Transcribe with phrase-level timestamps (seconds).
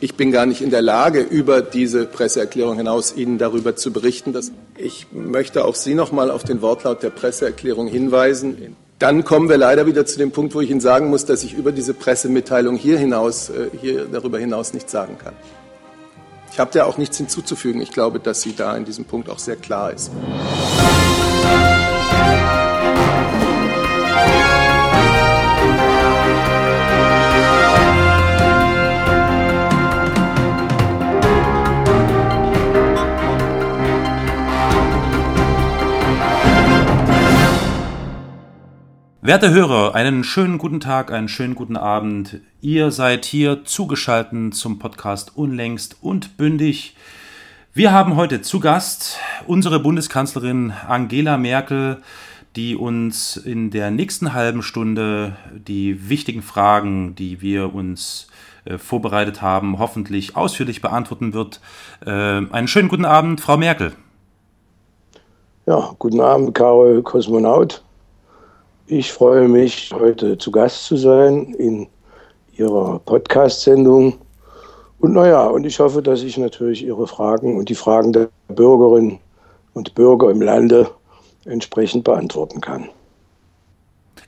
[0.00, 4.34] Ich bin gar nicht in der Lage, über diese Presseerklärung hinaus Ihnen darüber zu berichten.
[4.76, 8.76] ich möchte auch Sie noch mal auf den Wortlaut der Presseerklärung hinweisen.
[8.98, 11.54] Dann kommen wir leider wieder zu dem Punkt, wo ich Ihnen sagen muss, dass ich
[11.54, 15.34] über diese Pressemitteilung hier hinaus, äh, hier darüber hinaus nichts sagen kann.
[16.54, 17.80] Ich habe da auch nichts hinzuzufügen.
[17.80, 20.12] Ich glaube, dass sie da in diesem Punkt auch sehr klar ist.
[39.26, 42.40] Werte Hörer, einen schönen guten Tag, einen schönen guten Abend.
[42.60, 46.94] Ihr seid hier zugeschaltet zum Podcast Unlängst und Bündig.
[47.72, 49.16] Wir haben heute zu Gast
[49.46, 52.02] unsere Bundeskanzlerin Angela Merkel,
[52.54, 58.28] die uns in der nächsten halben Stunde die wichtigen Fragen, die wir uns
[58.66, 61.62] äh, vorbereitet haben, hoffentlich ausführlich beantworten wird.
[62.04, 63.94] Äh, einen schönen guten Abend, Frau Merkel.
[65.64, 67.83] Ja, guten Abend, Karol Kosmonaut.
[68.86, 71.86] Ich freue mich, heute zu Gast zu sein in
[72.58, 74.18] Ihrer Podcast-Sendung.
[74.98, 79.20] Und naja, und ich hoffe, dass ich natürlich Ihre Fragen und die Fragen der Bürgerinnen
[79.72, 80.90] und Bürger im Lande
[81.46, 82.90] entsprechend beantworten kann.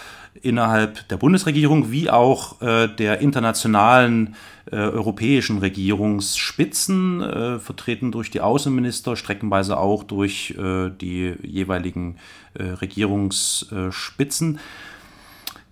[0.41, 4.37] äh, innerhalb der Bundesregierung wie auch äh, der internationalen
[4.71, 12.15] äh, europäischen Regierungsspitzen, äh, vertreten durch die Außenminister, streckenweise auch durch äh, die jeweiligen
[12.57, 14.59] Regierungsspitzen.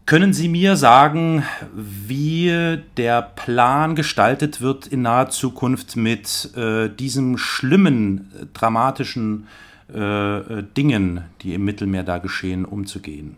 [0.06, 7.38] Können Sie mir sagen, wie der Plan gestaltet wird in naher Zukunft mit äh, diesem
[7.38, 9.48] schlimmen, dramatischen
[9.94, 13.38] äh, äh, Dingen, die im Mittelmeer da geschehen, umzugehen?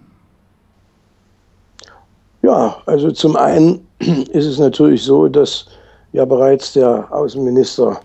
[2.41, 5.67] Ja, also zum einen ist es natürlich so, dass
[6.13, 7.99] ja bereits der Außenminister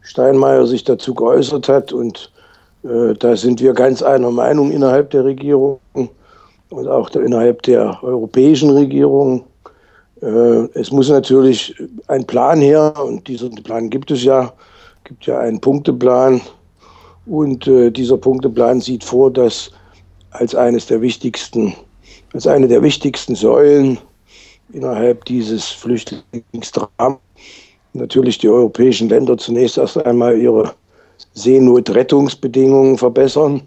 [0.00, 2.32] Steinmeier sich dazu geäußert hat und
[2.82, 5.78] äh, da sind wir ganz einer Meinung innerhalb der Regierung
[6.74, 9.44] und auch innerhalb der europäischen Regierung.
[10.20, 11.74] Äh, es muss natürlich
[12.08, 14.52] ein Plan her und diesen Plan gibt es ja,
[15.04, 16.40] gibt ja einen Punkteplan.
[17.26, 19.70] Und äh, dieser Punkteplan sieht vor, dass
[20.30, 21.74] als eines der wichtigsten,
[22.34, 23.98] als eine der wichtigsten Säulen
[24.72, 27.18] innerhalb dieses Flüchtlingsdramas
[27.92, 30.74] natürlich die europäischen Länder zunächst erst einmal ihre
[31.34, 33.62] Seenotrettungsbedingungen verbessern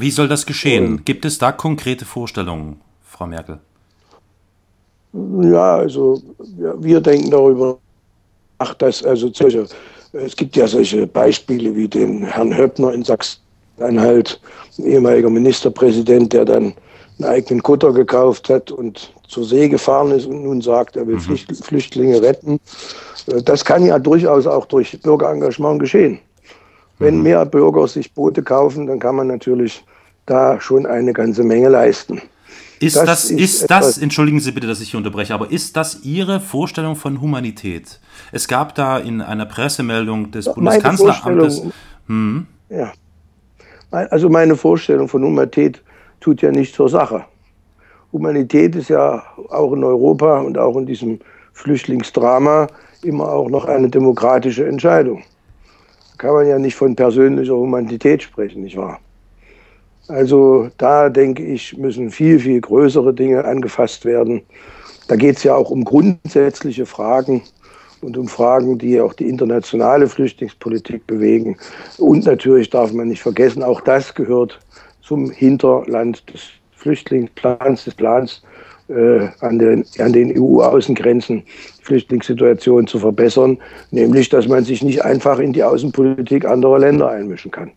[0.00, 1.04] wie soll das geschehen?
[1.04, 3.58] Gibt es da konkrete Vorstellungen, Frau Merkel?
[5.12, 6.22] Ja, also
[6.78, 7.78] wir denken darüber
[8.58, 9.66] nach, dass also solche,
[10.12, 14.40] es gibt ja solche Beispiele wie den Herrn Höppner in Sachsen-Anhalt,
[14.78, 16.74] ein ehemaliger Ministerpräsident, der dann
[17.18, 21.16] einen eigenen Kutter gekauft hat und zur See gefahren ist und nun sagt, er will
[21.16, 21.36] mhm.
[21.36, 22.60] Flüchtlinge retten.
[23.44, 26.20] Das kann ja durchaus auch durch Bürgerengagement geschehen.
[26.98, 29.84] Wenn mehr Bürger sich Boote kaufen, dann kann man natürlich
[30.26, 32.20] da schon eine ganze Menge leisten.
[32.80, 35.76] Ist das, das ist, ist das, entschuldigen Sie bitte, dass ich hier unterbreche, aber ist
[35.76, 37.98] das Ihre Vorstellung von Humanität?
[38.30, 41.62] Es gab da in einer Pressemeldung des Bundeskanzleramtes.
[42.06, 42.46] Hm.
[42.68, 42.92] Ja.
[43.90, 45.82] Also meine Vorstellung von Humanität
[46.20, 47.24] tut ja nicht zur Sache.
[48.12, 51.18] Humanität ist ja auch in Europa und auch in diesem
[51.52, 52.68] Flüchtlingsdrama
[53.02, 55.24] immer auch noch eine demokratische Entscheidung
[56.18, 59.00] kann man ja nicht von persönlicher Humanität sprechen, nicht wahr?
[60.08, 64.42] Also da denke ich, müssen viel, viel größere Dinge angefasst werden.
[65.06, 67.42] Da geht es ja auch um grundsätzliche Fragen
[68.00, 71.56] und um Fragen, die auch die internationale Flüchtlingspolitik bewegen.
[71.98, 74.58] Und natürlich darf man nicht vergessen, auch das gehört
[75.02, 76.42] zum Hinterland des
[76.72, 78.42] Flüchtlingsplans, des Plans
[78.88, 81.42] an den, an den EU-Außengrenzen
[81.82, 83.58] Flüchtlingssituation zu verbessern,
[83.90, 87.72] nämlich dass man sich nicht einfach in die Außenpolitik anderer Länder einmischen kann.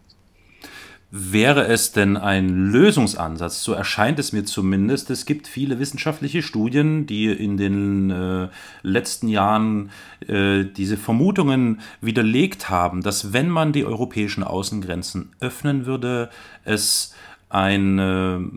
[1.13, 7.05] Wäre es denn ein Lösungsansatz, so erscheint es mir zumindest, es gibt viele wissenschaftliche Studien,
[7.05, 8.47] die in den äh,
[8.81, 9.89] letzten Jahren
[10.25, 16.29] äh, diese Vermutungen widerlegt haben, dass wenn man die europäischen Außengrenzen öffnen würde,
[16.63, 17.13] es
[17.49, 18.49] eine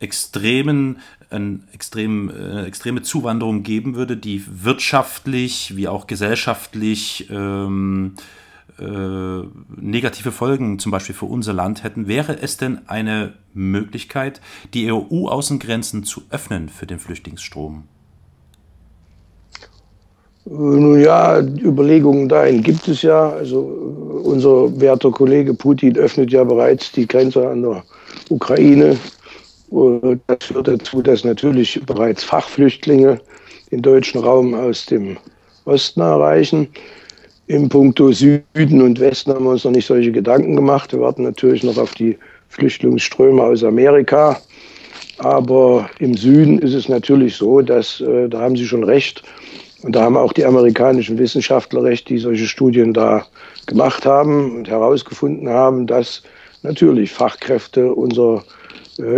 [0.00, 0.98] extremen,
[1.30, 8.14] eine extrem, äh, extreme Zuwanderung geben würde, die wirtschaftlich wie auch gesellschaftlich ähm,
[8.78, 9.42] äh,
[9.76, 14.40] negative Folgen zum Beispiel für unser Land hätten, wäre es denn eine Möglichkeit,
[14.74, 17.84] die EU-Außengrenzen zu öffnen für den Flüchtlingsstrom?
[20.46, 23.30] Nun ja, Überlegungen dahin gibt es ja.
[23.30, 23.60] Also
[24.24, 27.84] unser werter Kollege Putin öffnet ja bereits die Grenze an der
[28.30, 28.96] Ukraine.
[29.70, 33.20] Das führt dazu, dass natürlich bereits Fachflüchtlinge
[33.70, 35.16] den deutschen Raum aus dem
[35.64, 36.68] Osten erreichen.
[37.46, 40.92] Im Punkto Süden und Westen haben wir uns noch nicht solche Gedanken gemacht.
[40.92, 42.18] Wir warten natürlich noch auf die
[42.48, 44.40] Flüchtlingsströme aus Amerika.
[45.18, 49.22] Aber im Süden ist es natürlich so, dass, äh, da haben Sie schon recht,
[49.82, 53.26] und da haben auch die amerikanischen Wissenschaftler recht, die solche Studien da
[53.66, 56.22] gemacht haben und herausgefunden haben, dass
[56.62, 58.59] natürlich Fachkräfte unser äh,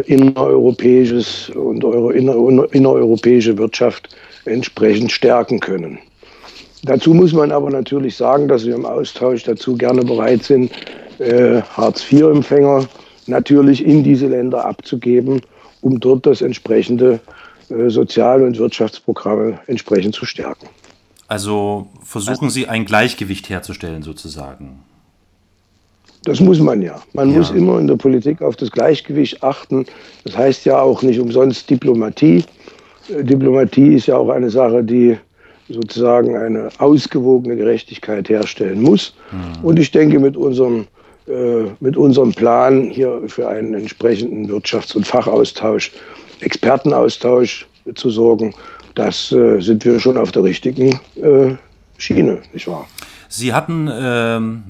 [0.06, 2.34] innereuropäisches und eure, inner,
[2.72, 4.14] innereuropäische Wirtschaft
[4.44, 5.98] entsprechend stärken können.
[6.84, 10.72] Dazu muss man aber natürlich sagen, dass wir im Austausch dazu gerne bereit sind,
[11.18, 12.88] äh, Hartz-IV-Empfänger
[13.26, 15.40] natürlich in diese Länder abzugeben,
[15.80, 17.20] um dort das entsprechende
[17.68, 20.68] äh, Sozial- und Wirtschaftsprogramme entsprechend zu stärken.
[21.28, 24.80] Also versuchen Sie ein Gleichgewicht herzustellen sozusagen.
[26.24, 27.02] Das muss man ja.
[27.14, 27.38] Man ja.
[27.38, 29.86] muss immer in der Politik auf das Gleichgewicht achten.
[30.24, 32.44] Das heißt ja auch nicht umsonst Diplomatie.
[33.08, 35.16] Äh, Diplomatie ist ja auch eine Sache, die
[35.68, 39.14] sozusagen eine ausgewogene Gerechtigkeit herstellen muss.
[39.32, 39.64] Mhm.
[39.64, 40.86] Und ich denke, mit unserem,
[41.26, 45.92] äh, mit unserem Plan hier für einen entsprechenden Wirtschafts- und Fachaustausch,
[46.40, 48.54] Expertenaustausch zu sorgen,
[48.94, 51.54] das äh, sind wir schon auf der richtigen äh,
[51.98, 52.86] Schiene, nicht wahr?
[53.34, 54.62] Sie hatten ähm,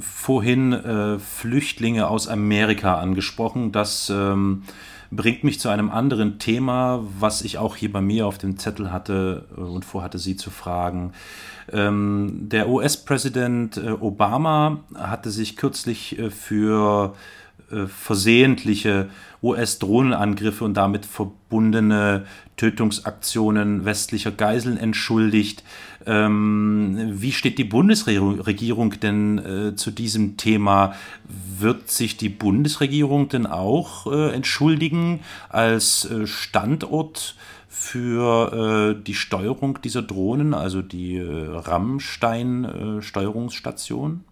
[0.00, 4.62] vorhin äh, Flüchtlinge aus Amerika angesprochen, dass ähm,
[5.10, 8.90] bringt mich zu einem anderen Thema, was ich auch hier bei mir auf dem Zettel
[8.90, 11.12] hatte äh, und vorhatte, Sie zu fragen.
[11.70, 17.14] Ähm, der US-Präsident äh, Obama hatte sich kürzlich äh, für
[17.70, 19.10] äh, versehentliche
[19.46, 22.26] US-Drohnenangriffe und damit verbundene
[22.56, 25.64] Tötungsaktionen westlicher Geiseln entschuldigt.
[26.06, 30.94] Ähm, wie steht die Bundesregierung denn äh, zu diesem Thema?
[31.58, 37.34] Wird sich die Bundesregierung denn auch äh, entschuldigen als äh, Standort
[37.68, 44.24] für äh, die Steuerung dieser Drohnen, also die äh, Rammstein-Steuerungsstation?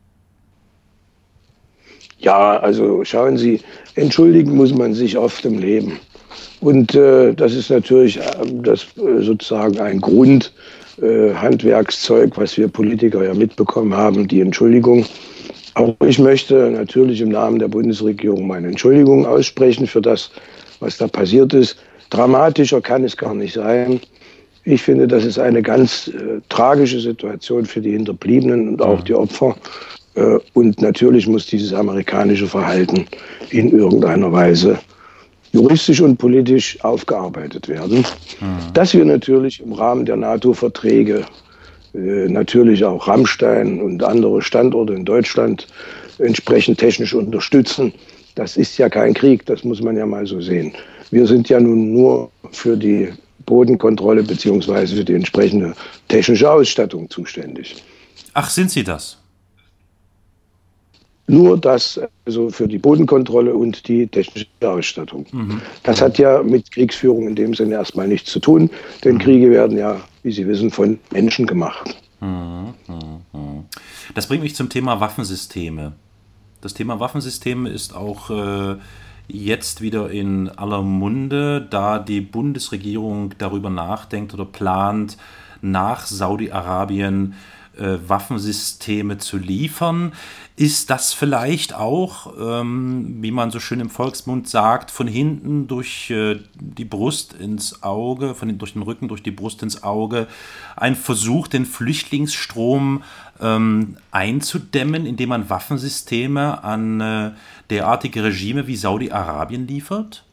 [2.24, 3.60] Ja, also schauen Sie,
[3.96, 6.00] entschuldigen muss man sich oft im Leben.
[6.60, 8.22] Und äh, das ist natürlich äh,
[8.62, 15.04] das, äh, sozusagen ein Grundhandwerkszeug, äh, was wir Politiker ja mitbekommen haben, die Entschuldigung.
[15.74, 20.30] Auch ich möchte natürlich im Namen der Bundesregierung meine Entschuldigung aussprechen für das,
[20.80, 21.76] was da passiert ist.
[22.08, 24.00] Dramatischer kann es gar nicht sein.
[24.64, 29.12] Ich finde, das ist eine ganz äh, tragische Situation für die Hinterbliebenen und auch die
[29.12, 29.54] Opfer.
[30.14, 33.06] Äh, und natürlich muss dieses amerikanische Verhalten
[33.50, 34.78] in irgendeiner Weise
[35.52, 37.98] juristisch und politisch aufgearbeitet werden.
[38.40, 38.72] Mhm.
[38.74, 41.24] Dass wir natürlich im Rahmen der NATO-Verträge
[41.94, 45.66] äh, natürlich auch Rammstein und andere Standorte in Deutschland
[46.18, 47.92] entsprechend technisch unterstützen,
[48.34, 50.72] das ist ja kein Krieg, das muss man ja mal so sehen.
[51.12, 53.12] Wir sind ja nun nur für die
[53.46, 55.74] Bodenkontrolle beziehungsweise für die entsprechende
[56.08, 57.76] technische Ausstattung zuständig.
[58.32, 59.18] Ach, sind Sie das?
[61.26, 65.26] Nur das also für die Bodenkontrolle und die technische Ausstattung.
[65.32, 65.62] Mhm.
[65.82, 68.70] Das hat ja mit Kriegsführung in dem Sinne erstmal nichts zu tun,
[69.04, 69.20] denn mhm.
[69.20, 71.96] Kriege werden ja, wie Sie wissen, von Menschen gemacht.
[72.20, 72.74] Mhm.
[74.14, 75.92] Das bringt mich zum Thema Waffensysteme.
[76.60, 78.76] Das Thema Waffensysteme ist auch äh,
[79.28, 85.16] jetzt wieder in aller Munde, da die Bundesregierung darüber nachdenkt oder plant,
[85.62, 87.54] nach Saudi-Arabien äh,
[88.06, 90.12] Waffensysteme zu liefern.
[90.56, 96.10] Ist das vielleicht auch, ähm, wie man so schön im Volksmund sagt, von hinten durch
[96.10, 100.28] äh, die Brust ins Auge, von den, durch den Rücken durch die Brust ins Auge,
[100.76, 103.02] ein Versuch, den Flüchtlingsstrom
[103.40, 107.30] ähm, einzudämmen, indem man Waffensysteme an äh,
[107.70, 110.24] derartige Regime wie Saudi-Arabien liefert?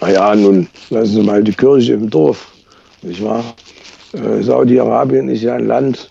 [0.00, 2.50] Naja, nun lassen Sie mal die Kirche im Dorf,
[3.02, 3.54] nicht wahr?
[4.14, 6.10] Äh, Saudi-Arabien ist ja ein Land,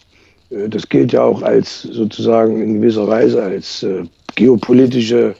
[0.49, 4.03] äh, das gilt ja auch als sozusagen in gewisser Weise als äh,
[4.35, 5.35] geopolitische,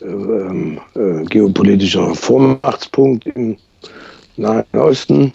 [0.00, 3.56] äh, äh, geopolitischer Vormachtspunkt im
[4.36, 5.32] Nahen Osten.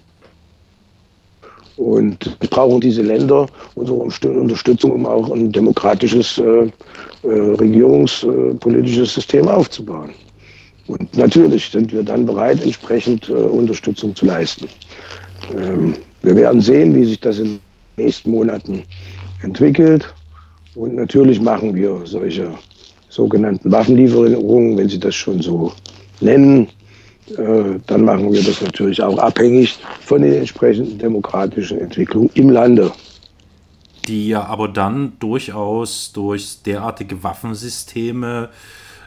[1.77, 6.69] Und wir brauchen diese Länder unsere Unterstützung, um auch ein demokratisches äh,
[7.23, 10.09] regierungspolitisches System aufzubauen.
[10.87, 14.67] Und natürlich sind wir dann bereit, entsprechend äh, Unterstützung zu leisten.
[15.55, 15.93] Ähm,
[16.29, 17.59] wir werden sehen, wie sich das in den
[17.97, 18.83] nächsten Monaten
[19.41, 20.13] entwickelt.
[20.75, 22.51] Und natürlich machen wir solche
[23.09, 25.73] sogenannten Waffenlieferungen, wenn Sie das schon so
[26.21, 26.67] nennen,
[27.35, 32.91] äh, dann machen wir das natürlich auch abhängig von den entsprechenden demokratischen Entwicklungen im Lande.
[34.07, 38.49] Die ja aber dann durchaus durch derartige Waffensysteme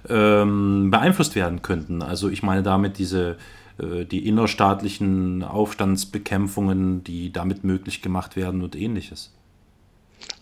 [0.08, 2.02] ähm, beeinflusst werden könnten.
[2.02, 3.36] Also ich meine damit diese
[3.78, 9.32] die innerstaatlichen Aufstandsbekämpfungen, die damit möglich gemacht werden und ähnliches.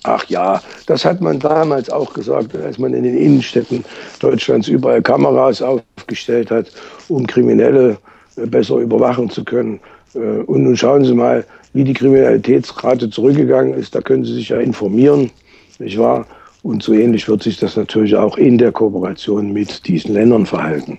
[0.02, 3.84] Ach ja, das hat man damals auch gesagt, als man in den Innenstädten
[4.18, 6.72] Deutschlands überall Kameras aufgestellt hat,
[7.08, 7.98] um Kriminelle
[8.36, 9.80] äh, besser überwachen zu können.
[10.14, 11.44] Äh, und nun schauen Sie mal,
[11.74, 13.94] wie die Kriminalitätsrate zurückgegangen ist.
[13.94, 15.30] Da können Sie sich ja informieren,
[15.78, 16.26] nicht wahr?
[16.62, 20.98] Und so ähnlich wird sich das natürlich auch in der Kooperation mit diesen Ländern verhalten.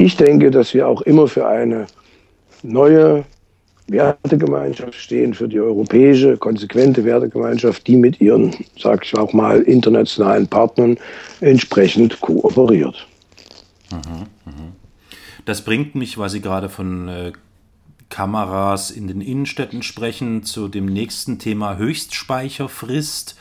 [0.00, 1.86] Ich denke, dass wir auch immer für eine
[2.62, 3.22] neue
[3.86, 10.48] Wertegemeinschaft stehen, für die europäische, konsequente Wertegemeinschaft, die mit ihren, sag ich auch mal, internationalen
[10.48, 10.96] Partnern
[11.42, 13.06] entsprechend kooperiert.
[13.92, 14.72] Mhm, mhm.
[15.44, 17.32] Das bringt mich, weil Sie gerade von äh,
[18.08, 23.36] Kameras in den Innenstädten sprechen, zu dem nächsten Thema Höchstspeicherfrist.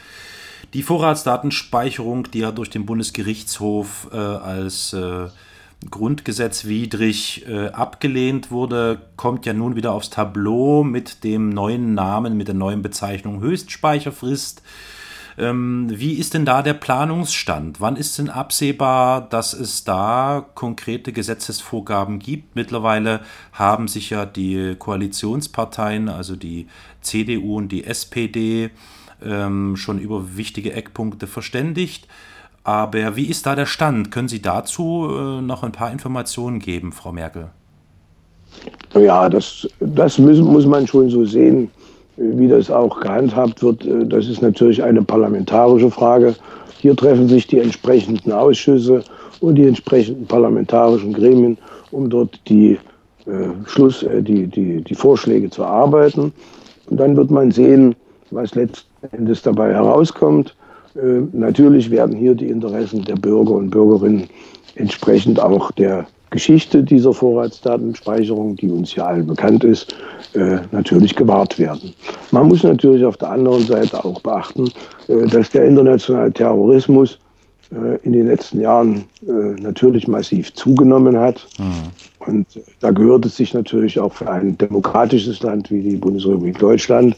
[0.73, 5.27] Die Vorratsdatenspeicherung, die ja durch den Bundesgerichtshof äh, als äh,
[5.89, 12.47] grundgesetzwidrig äh, abgelehnt wurde, kommt ja nun wieder aufs Tableau mit dem neuen Namen, mit
[12.47, 14.61] der neuen Bezeichnung Höchstspeicherfrist.
[15.37, 17.79] Ähm, wie ist denn da der Planungsstand?
[17.79, 22.57] Wann ist denn absehbar, dass es da konkrete Gesetzesvorgaben gibt?
[22.57, 23.21] Mittlerweile
[23.53, 26.67] haben sich ja die Koalitionsparteien, also die
[26.99, 28.71] CDU und die SPD,
[29.23, 32.07] ähm, schon über wichtige Eckpunkte verständigt.
[32.69, 34.11] Aber wie ist da der Stand?
[34.11, 37.47] Können Sie dazu äh, noch ein paar Informationen geben, Frau Merkel?
[38.93, 41.71] Ja, das, das müssen, muss man schon so sehen,
[42.17, 43.83] wie das auch gehandhabt wird.
[43.87, 46.35] Äh, das ist natürlich eine parlamentarische Frage.
[46.79, 49.03] Hier treffen sich die entsprechenden Ausschüsse
[49.39, 51.57] und die entsprechenden parlamentarischen Gremien,
[51.89, 52.77] um dort die,
[53.25, 56.31] äh, Schluss, äh, die, die, die Vorschläge zu erarbeiten.
[56.85, 57.95] Und dann wird man sehen,
[58.29, 60.53] was letzten Endes dabei herauskommt.
[60.95, 64.29] Äh, natürlich werden hier die Interessen der Bürger und Bürgerinnen
[64.75, 69.95] entsprechend auch der Geschichte dieser Vorratsdatenspeicherung, die uns ja allen bekannt ist,
[70.33, 71.93] äh, natürlich gewahrt werden.
[72.31, 74.69] Man muss natürlich auf der anderen Seite auch beachten,
[75.07, 77.19] äh, dass der internationale Terrorismus
[78.01, 79.03] in den letzten Jahren
[79.61, 81.45] natürlich massiv zugenommen hat.
[81.59, 82.25] Mhm.
[82.25, 82.47] Und
[82.79, 87.15] da gehört es sich natürlich auch für ein demokratisches Land wie die Bundesrepublik Deutschland,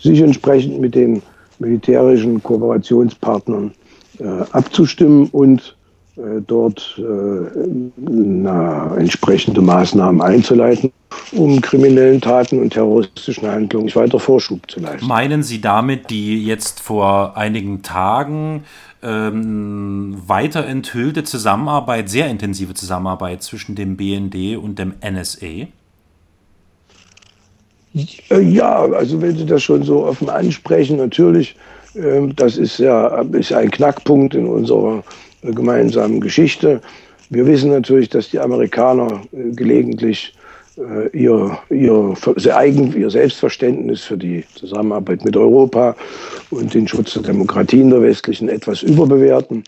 [0.00, 1.22] sich entsprechend mit den
[1.58, 3.72] militärischen Kooperationspartnern
[4.18, 5.76] äh, abzustimmen und
[6.16, 7.02] äh, dort äh,
[7.96, 10.92] na, entsprechende Maßnahmen einzuleiten,
[11.32, 15.06] um kriminellen Taten und terroristischen Handlungen weiter Vorschub zu leisten.
[15.06, 18.62] Meinen Sie damit die jetzt vor einigen Tagen
[19.02, 25.66] ähm, weiter enthüllte Zusammenarbeit, sehr intensive Zusammenarbeit zwischen dem BND und dem NSA?
[28.30, 31.56] Äh, ja, also wenn Sie das schon so offen ansprechen, natürlich,
[31.94, 35.04] ähm, das ist ja ist ein Knackpunkt in unserer
[35.42, 36.80] äh, gemeinsamen Geschichte.
[37.30, 40.34] Wir wissen natürlich, dass die Amerikaner äh, gelegentlich
[41.12, 42.16] ihr, ihr,
[42.56, 45.94] eigen, ihr Selbstverständnis für die Zusammenarbeit mit Europa
[46.50, 49.62] und den Schutz der Demokratie in der westlichen etwas überbewerten.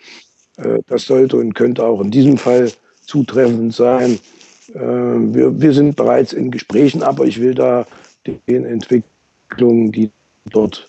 [0.89, 2.73] Das sollte und könnte auch in diesem Fall
[3.05, 4.19] zutreffend sein.
[4.67, 7.87] Wir, wir sind bereits in Gesprächen, aber ich will da
[8.49, 10.11] den Entwicklungen, die
[10.47, 10.87] dort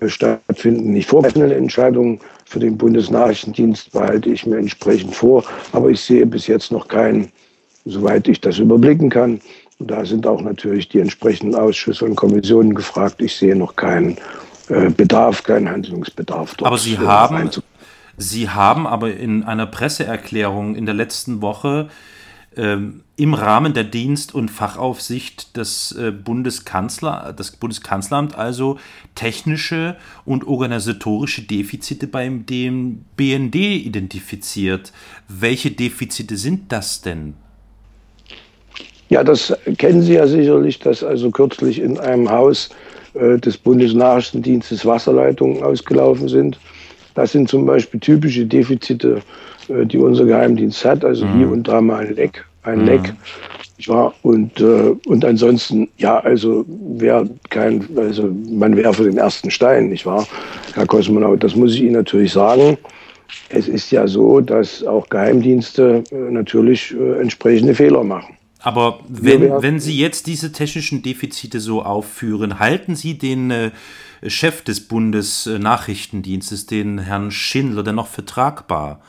[0.00, 5.44] äh, stattfinden, nicht vorgreifende Entscheidungen für den Bundesnachrichtendienst behalte ich mir entsprechend vor.
[5.72, 7.30] Aber ich sehe bis jetzt noch keinen,
[7.84, 9.40] soweit ich das überblicken kann.
[9.78, 13.22] Und da sind auch natürlich die entsprechenden Ausschüsse und Kommissionen gefragt.
[13.22, 14.18] Ich sehe noch keinen
[14.68, 16.54] äh, Bedarf, keinen Handlungsbedarf.
[16.56, 17.50] Dort aber Sie haben,
[18.16, 21.88] Sie haben aber in einer Presseerklärung in der letzten Woche
[22.56, 28.78] ähm, im Rahmen der Dienst- und Fachaufsicht des äh, Bundeskanzler, das Bundeskanzleramt also
[29.14, 34.92] technische und organisatorische Defizite beim dem BND identifiziert.
[35.28, 37.34] Welche Defizite sind das denn?
[39.10, 42.70] Ja, das kennen Sie ja sicherlich, dass also kürzlich in einem Haus
[43.14, 46.58] äh, des Bundesnachrichtendienstes Wasserleitungen ausgelaufen sind.
[47.20, 49.20] Das sind zum Beispiel typische Defizite,
[49.68, 51.04] äh, die unser Geheimdienst hat.
[51.04, 51.36] Also mhm.
[51.36, 52.86] hier und da mal ein Leck, ein mhm.
[52.86, 53.14] Leck.
[53.76, 59.90] Ja, und, äh, und ansonsten, ja, also wer kein, also man werfe den ersten Stein,
[59.90, 60.26] nicht wahr,
[60.72, 61.44] Herr Kosmonaut?
[61.44, 62.78] Das muss ich Ihnen natürlich sagen.
[63.50, 68.34] Es ist ja so, dass auch Geheimdienste äh, natürlich äh, entsprechende Fehler machen.
[68.60, 73.70] Aber wenn, wenn Sie jetzt diese technischen Defizite so aufführen, halten Sie den äh,
[74.26, 79.00] Chef des Bundesnachrichtendienstes, den Herrn Schindler, denn noch vertragbar?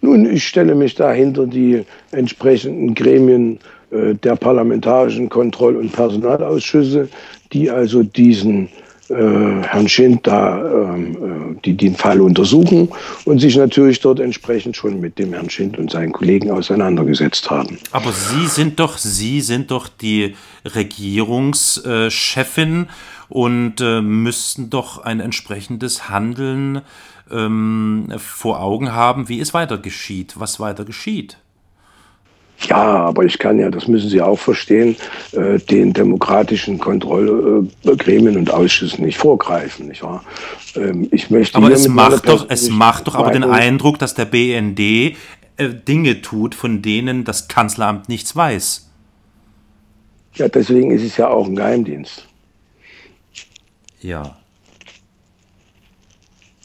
[0.00, 3.60] Nun, ich stelle mich da hinter die entsprechenden Gremien
[3.90, 7.08] äh, der parlamentarischen Kontroll- und Personalausschüsse,
[7.52, 8.68] die also diesen
[9.08, 11.16] Herrn Schind da ähm, äh,
[11.64, 12.88] die den Fall untersuchen
[13.24, 17.78] und sich natürlich dort entsprechend schon mit dem Herrn Schind und seinen Kollegen auseinandergesetzt haben.
[17.90, 22.88] Aber Sie sind doch, Sie sind doch die Regierungschefin
[23.28, 26.82] und äh, müssten doch ein entsprechendes Handeln
[27.30, 31.38] ähm, vor Augen haben, wie es weiter geschieht, was weiter geschieht.
[32.68, 34.96] Ja, aber ich kann ja, das müssen Sie auch verstehen,
[35.32, 40.24] äh, den demokratischen Kontrollgremien und Ausschüssen nicht vorgreifen, nicht wahr?
[40.76, 44.26] Ähm, ich möchte aber es macht doch, es macht doch aber den Eindruck, dass der
[44.26, 45.14] BND äh,
[45.86, 48.88] Dinge tut, von denen das Kanzleramt nichts weiß.
[50.34, 52.26] Ja, deswegen ist es ja auch ein Geheimdienst.
[54.00, 54.36] Ja.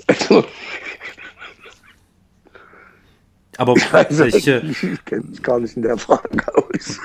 [0.07, 0.45] Also,
[3.57, 6.99] aber also, ich, äh, ich kenne mich gar nicht in der Frage aus.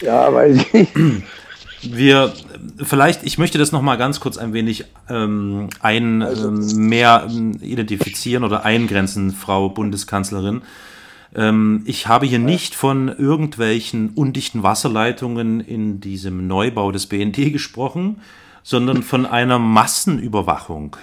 [0.00, 1.22] ja, weiß ich nicht.
[1.82, 2.32] Wir,
[2.82, 7.26] vielleicht, ich möchte das noch mal ganz kurz ein wenig ähm, ein, also, ähm, mehr
[7.28, 10.62] ähm, identifizieren oder eingrenzen, Frau Bundeskanzlerin.
[11.34, 18.20] Ähm, ich habe hier nicht von irgendwelchen undichten Wasserleitungen in diesem Neubau des BND gesprochen,
[18.62, 20.96] sondern von einer Massenüberwachung.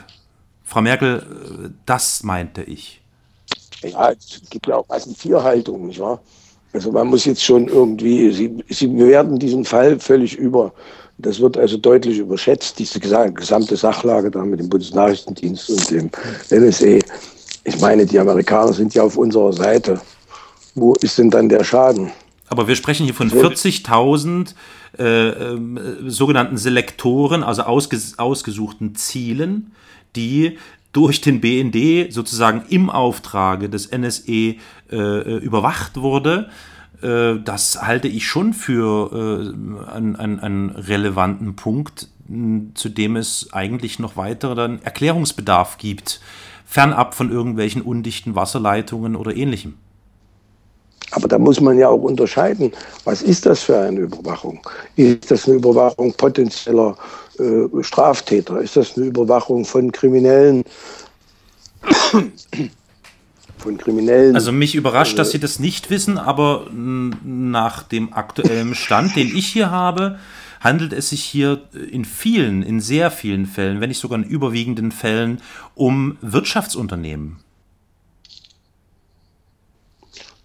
[0.63, 3.01] Frau Merkel, äh, das meinte ich.
[3.81, 6.21] Ja, es gibt ja auch Massentierhaltung, nicht wahr?
[6.71, 10.73] Also man muss jetzt schon irgendwie, Sie, Sie bewerten diesen Fall völlig über.
[11.19, 16.09] Das wird also deutlich überschätzt, diese gesamte Sachlage da mit dem Bundesnachrichtendienst und dem
[16.49, 16.99] NSA.
[17.65, 20.01] Ich meine, die Amerikaner sind ja auf unserer Seite
[20.75, 22.11] wo ist denn dann der Schaden?
[22.47, 24.53] Aber wir sprechen hier von 40.000
[24.97, 25.59] äh, äh,
[26.07, 29.71] sogenannten Selektoren, also ausges ausgesuchten Zielen,
[30.15, 30.57] die
[30.91, 34.55] durch den BND sozusagen im Auftrage des NSE
[34.91, 36.49] äh, überwacht wurde.
[37.01, 42.09] Äh, das halte ich schon für äh, einen, einen, einen relevanten Punkt,
[42.75, 46.21] zu dem es eigentlich noch weiteren Erklärungsbedarf gibt,
[46.73, 49.75] fernab von irgendwelchen undichten Wasserleitungen oder ähnlichem.
[51.11, 52.71] Aber da muss man ja auch unterscheiden,
[53.03, 54.59] was ist das für eine Überwachung?
[54.95, 56.97] Ist das eine Überwachung potenzieller
[57.37, 58.59] äh, Straftäter?
[58.59, 60.63] Ist das eine Überwachung von Kriminellen?
[63.59, 64.33] von Kriminellen.
[64.33, 69.45] Also mich überrascht, dass Sie das nicht wissen, aber nach dem aktuellen Stand, den ich
[69.45, 70.17] hier habe,
[70.63, 74.91] handelt es sich hier in vielen, in sehr vielen Fällen, wenn nicht sogar in überwiegenden
[74.91, 75.41] Fällen,
[75.75, 77.37] um Wirtschaftsunternehmen.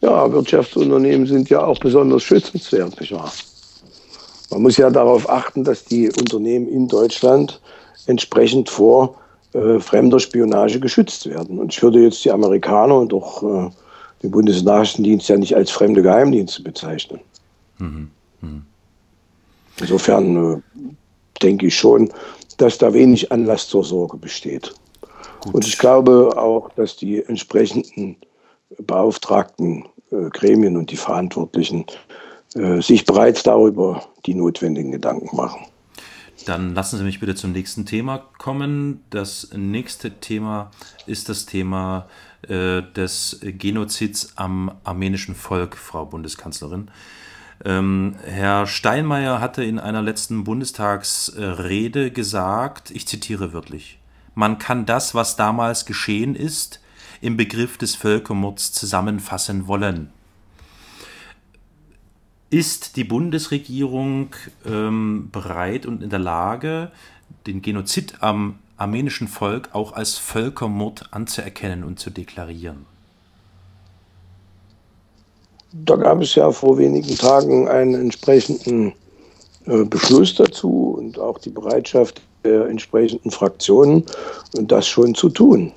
[0.00, 3.32] Ja, Wirtschaftsunternehmen sind ja auch besonders schützenswert, nicht wahr?
[4.50, 7.60] Man muss ja darauf achten, dass die Unternehmen in Deutschland
[8.06, 9.16] entsprechend vor
[9.52, 11.58] äh, fremder Spionage geschützt werden.
[11.58, 13.70] Und ich würde jetzt die Amerikaner und auch äh,
[14.22, 17.20] den Bundesnachrichtendienst ja nicht als fremde Geheimdienste bezeichnen.
[17.78, 18.10] Mhm.
[18.40, 18.62] Mhm.
[19.80, 20.60] Insofern äh,
[21.42, 22.10] denke ich schon,
[22.56, 24.74] dass da wenig Anlass zur Sorge besteht.
[25.40, 25.54] Gut.
[25.54, 28.16] Und ich glaube auch, dass die entsprechenden
[28.78, 31.86] beauftragten äh, Gremien und die Verantwortlichen
[32.54, 35.60] äh, sich bereits darüber die notwendigen Gedanken machen.
[36.46, 39.04] Dann lassen Sie mich bitte zum nächsten Thema kommen.
[39.10, 40.70] Das nächste Thema
[41.06, 42.08] ist das Thema
[42.42, 46.90] äh, des Genozids am armenischen Volk, Frau Bundeskanzlerin.
[47.64, 53.98] Ähm, Herr Steinmeier hatte in einer letzten Bundestagsrede gesagt, ich zitiere wörtlich,
[54.34, 56.80] man kann das, was damals geschehen ist,
[57.20, 60.12] im Begriff des Völkermords zusammenfassen wollen.
[62.50, 66.92] Ist die Bundesregierung ähm, bereit und in der Lage,
[67.46, 72.86] den Genozid am armenischen Volk auch als Völkermord anzuerkennen und zu deklarieren?
[75.72, 78.94] Da gab es ja vor wenigen Tagen einen entsprechenden
[79.66, 84.04] äh, Beschluss dazu und auch die Bereitschaft der entsprechenden Fraktionen,
[84.52, 85.72] das schon zu tun.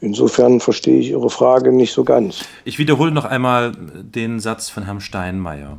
[0.00, 2.44] insofern verstehe ich Ihre Frage nicht so ganz.
[2.64, 5.78] Ich wiederhole noch einmal den Satz von Herrn Steinmeier.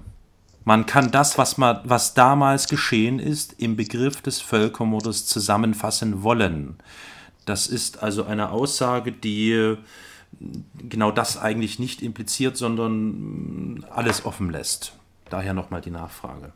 [0.63, 6.75] Man kann das, was, man, was damals geschehen ist, im Begriff des Völkermordes zusammenfassen wollen.
[7.45, 9.77] Das ist also eine Aussage, die
[10.87, 14.93] genau das eigentlich nicht impliziert, sondern alles offen lässt.
[15.29, 16.53] Daher nochmal die Nachfrage.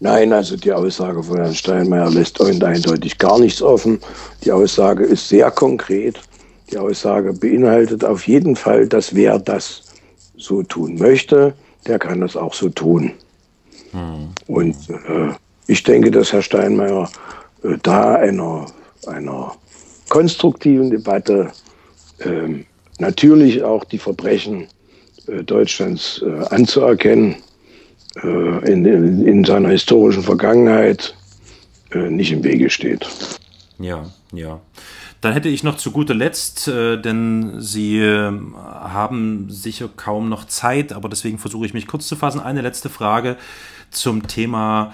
[0.00, 4.00] Nein, also die Aussage von Herrn Steinmeier lässt eindeutig gar nichts offen.
[4.44, 6.20] Die Aussage ist sehr konkret.
[6.70, 9.84] Die Aussage beinhaltet auf jeden Fall, dass wer das
[10.36, 11.54] so tun möchte,
[11.86, 13.12] der kann das auch so tun.
[13.92, 14.30] Hm.
[14.48, 15.32] Und äh,
[15.66, 17.08] ich denke, dass Herr Steinmeier
[17.62, 18.66] äh, da einer,
[19.06, 19.54] einer
[20.08, 21.52] konstruktiven Debatte
[22.24, 22.64] äh,
[22.98, 24.68] natürlich auch die Verbrechen
[25.26, 27.36] äh, Deutschlands äh, anzuerkennen
[28.22, 31.14] äh, in, in, in, seiner historischen Vergangenheit
[31.94, 33.06] nicht im Wege steht.
[33.78, 34.60] Ja, ja.
[35.24, 40.44] Dann hätte ich noch zu guter Letzt, äh, denn Sie äh, haben sicher kaum noch
[40.44, 42.40] Zeit, aber deswegen versuche ich mich kurz zu fassen.
[42.40, 43.38] Eine letzte Frage
[43.90, 44.92] zum Thema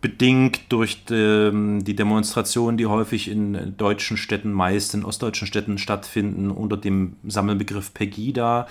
[0.00, 5.78] bedingt durch die, ähm, die Demonstrationen, die häufig in deutschen Städten, meist in ostdeutschen Städten
[5.78, 8.66] stattfinden, unter dem Sammelbegriff Pegida,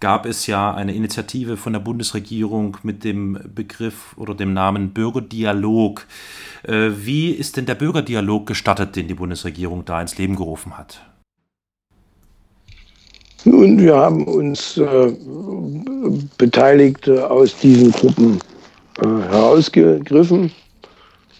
[0.00, 6.06] gab es ja eine Initiative von der Bundesregierung mit dem Begriff oder dem Namen Bürgerdialog.
[6.62, 11.00] Äh, wie ist denn der Bürgerdialog gestartet, den die Bundesregierung da ins Leben gerufen hat?
[13.44, 15.12] Nun, wir haben uns äh,
[16.36, 18.40] Beteiligte aus diesen Gruppen
[19.00, 20.52] herausgegriffen.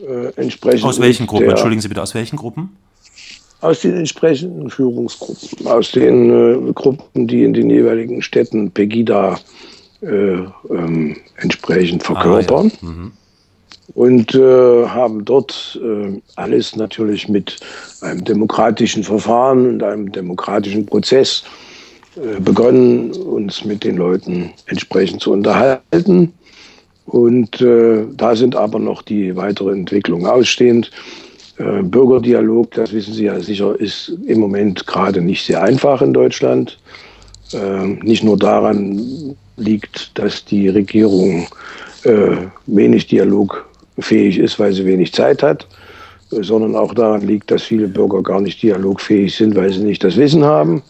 [0.01, 1.45] Äh, entsprechend aus welchen Gruppen?
[1.45, 2.77] Der, Entschuldigen Sie bitte, aus welchen Gruppen?
[3.63, 9.39] Aus den entsprechenden Führungsgruppen, aus den äh, Gruppen, die in den jeweiligen Städten Pegida
[10.03, 10.07] äh,
[10.69, 12.71] ähm, entsprechend verkörpern.
[12.75, 12.89] Ah, ja.
[12.89, 13.13] mhm
[13.95, 17.57] und äh, haben dort äh, alles natürlich mit
[18.01, 21.45] einem demokratischen Verfahren und einem demokratischen Prozess
[22.17, 26.33] äh, begonnen, uns mit den Leuten entsprechend zu unterhalten.
[27.07, 30.91] Und äh, da sind aber noch die weiteren Entwicklungen ausstehend.
[31.59, 36.13] Äh, Bürgerdialog, das wissen Sie ja sicher, ist im Moment gerade nicht sehr einfach in
[36.13, 36.79] Deutschland.
[37.53, 41.47] Äh, nicht nur daran liegt, dass die Regierung
[42.67, 43.67] wenig Dialog
[43.99, 45.67] fähig ist, weil sie wenig Zeit hat,
[46.31, 50.17] sondern auch daran liegt, dass viele Bürger gar nicht dialogfähig sind, weil sie nicht das
[50.17, 50.85] Wissen haben.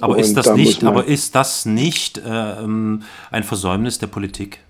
[0.00, 4.60] Aber ist das da nicht, aber ist das nicht äh, ähm, ein Versäumnis der Politik?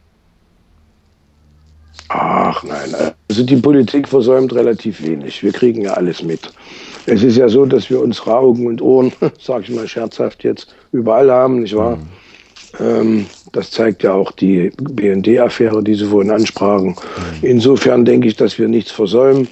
[2.08, 2.94] Ach nein,
[3.28, 5.42] also die Politik versäumt relativ wenig.
[5.42, 6.40] Wir kriegen ja alles mit.
[7.06, 10.74] Es ist ja so, dass wir unsere Augen und Ohren, sage ich mal scherzhaft jetzt,
[10.92, 11.96] überall haben, nicht wahr?
[11.96, 12.06] Mhm.
[12.78, 16.94] Ähm, das zeigt ja auch die BND-Affäre, die Sie vorhin ansprachen.
[17.42, 19.48] Insofern denke ich, dass wir nichts versäumen.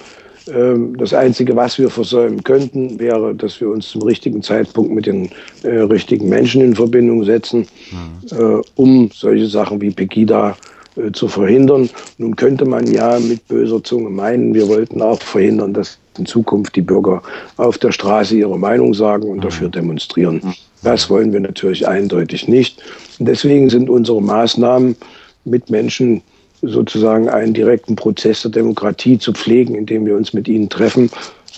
[0.47, 5.07] Ähm, das Einzige, was wir versäumen könnten, wäre, dass wir uns zum richtigen Zeitpunkt mit
[5.07, 5.31] den
[5.63, 8.61] äh, richtigen Menschen in Verbindung setzen, mhm.
[8.75, 10.74] um solche Sachen wie Pegida äh,
[11.13, 11.89] zu verhindern.
[12.17, 16.75] Nun könnte man ja mit böser Zunge meinen, wir wollten auch verhindern, dass in Zukunft
[16.75, 17.21] die Bürger
[17.57, 20.41] auf der Straße ihre Meinung sagen und dafür demonstrieren.
[20.83, 22.81] Das wollen wir natürlich eindeutig nicht.
[23.19, 24.95] Und deswegen sind unsere Maßnahmen
[25.43, 26.21] mit Menschen
[26.61, 31.09] sozusagen einen direkten Prozess der Demokratie zu pflegen, indem wir uns mit ihnen treffen,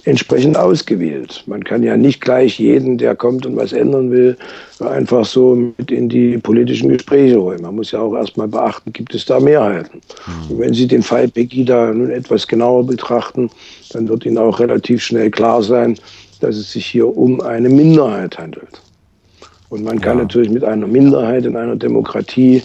[0.06, 1.44] entsprechend ausgewählt.
[1.48, 4.38] Man kann ja nicht gleich jeden, der kommt und was ändern will,
[4.80, 7.62] einfach so mit in die politischen Gespräche holen.
[7.62, 10.02] Man muss ja auch erstmal beachten, gibt es da Mehrheiten.
[10.28, 10.52] Mhm.
[10.52, 13.50] Und wenn Sie den Fall Pegida nun etwas genauer betrachten,
[13.92, 15.98] dann wird Ihnen auch relativ schnell klar sein,
[16.40, 18.82] dass es sich hier um eine Minderheit handelt.
[19.70, 20.24] Und man kann ja.
[20.24, 22.62] natürlich mit einer Minderheit in einer Demokratie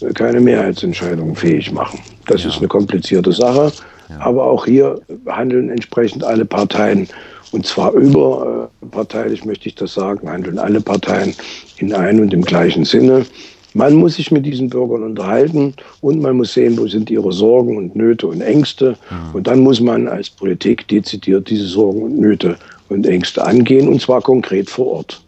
[0.00, 2.00] äh, keine Mehrheitsentscheidung fähig machen.
[2.26, 2.48] Das ja.
[2.48, 3.72] ist eine komplizierte Sache.
[4.18, 7.08] Aber auch hier handeln entsprechend alle Parteien,
[7.52, 11.34] und zwar überparteilich möchte ich das sagen, handeln alle Parteien
[11.78, 13.24] in einem und im gleichen Sinne.
[13.72, 17.76] Man muss sich mit diesen Bürgern unterhalten und man muss sehen, wo sind ihre Sorgen
[17.76, 18.96] und Nöte und Ängste.
[19.10, 19.34] Mhm.
[19.34, 22.56] Und dann muss man als Politik dezidiert diese Sorgen und Nöte
[22.88, 25.22] und Ängste angehen, und zwar konkret vor Ort.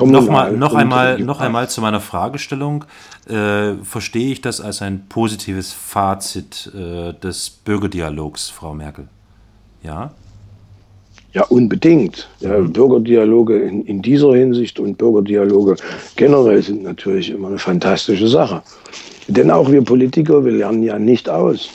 [0.00, 2.84] Nochmal, noch einmal, noch einmal zu meiner Fragestellung.
[3.28, 9.08] Äh, verstehe ich das als ein positives Fazit äh, des Bürgerdialogs, Frau Merkel?
[9.82, 10.12] Ja?
[11.32, 12.28] Ja, unbedingt.
[12.40, 12.72] Ja, mhm.
[12.72, 15.76] Bürgerdialoge in, in, dieser Hinsicht und Bürgerdialoge
[16.16, 18.62] generell sind natürlich immer eine fantastische Sache.
[19.28, 21.70] Denn auch wir Politiker, wir lernen ja nicht aus.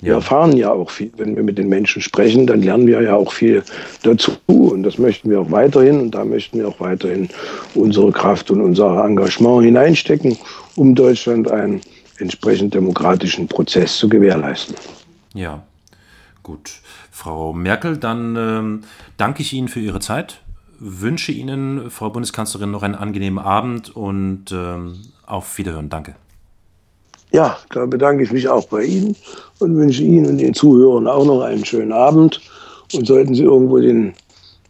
[0.00, 3.14] Wir erfahren ja auch viel, wenn wir mit den Menschen sprechen, dann lernen wir ja
[3.14, 3.62] auch viel
[4.02, 4.32] dazu.
[4.46, 6.00] Und das möchten wir auch weiterhin.
[6.00, 7.28] Und da möchten wir auch weiterhin
[7.74, 10.38] unsere Kraft und unser Engagement hineinstecken,
[10.76, 11.80] um Deutschland einen
[12.18, 14.74] entsprechend demokratischen Prozess zu gewährleisten.
[15.34, 15.62] Ja,
[16.42, 16.80] gut.
[17.10, 18.80] Frau Merkel, dann ähm,
[19.18, 20.40] danke ich Ihnen für Ihre Zeit
[20.80, 25.90] wünsche Ihnen, Frau Bundeskanzlerin, noch einen angenehmen Abend und ähm, auf Wiederhören.
[25.90, 26.16] Danke.
[27.32, 29.14] Ja, da bedanke ich mich auch bei Ihnen
[29.60, 32.40] und wünsche Ihnen und den Zuhörern auch noch einen schönen Abend.
[32.92, 34.14] Und sollten Sie irgendwo den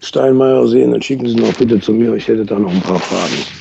[0.01, 2.15] Steinmeier sehen, dann schicken Sie noch bitte zu mir.
[2.15, 3.60] Ich hätte da noch ein paar Fragen.